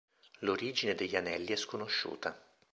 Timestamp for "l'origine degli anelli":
0.41-1.53